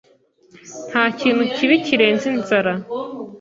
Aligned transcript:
Ntakintu 0.89 1.43
kibi 1.55 1.75
kirenze 1.85 2.25
inzara. 2.33 2.71